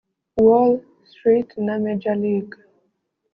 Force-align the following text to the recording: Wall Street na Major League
Wall 0.43 0.71
Street 1.11 1.49
na 1.65 1.73
Major 1.83 2.15
League 2.23 2.55